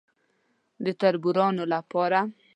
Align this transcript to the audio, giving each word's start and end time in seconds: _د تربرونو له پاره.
_د 0.83 0.85
تربرونو 1.01 1.63
له 1.71 1.79
پاره. 1.91 2.21